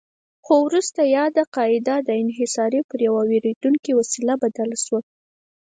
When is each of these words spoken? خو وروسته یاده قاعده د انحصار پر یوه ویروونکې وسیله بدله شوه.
خو 0.45 0.53
وروسته 0.67 1.01
یاده 1.17 1.43
قاعده 1.55 1.95
د 2.07 2.09
انحصار 2.23 2.71
پر 2.89 2.99
یوه 3.07 3.21
ویروونکې 3.31 3.91
وسیله 3.99 4.33
بدله 4.43 4.77
شوه. 4.85 4.99